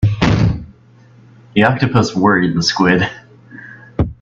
The 1.53 1.61
octopus 1.63 2.15
worried 2.15 2.55
the 2.55 2.63
squid. 2.63 3.07